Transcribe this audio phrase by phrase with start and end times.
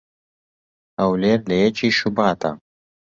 [0.99, 2.51] "هەولێر لە یەکی شوباتا"